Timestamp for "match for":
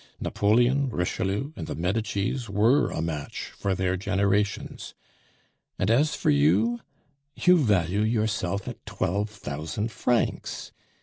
3.03-3.75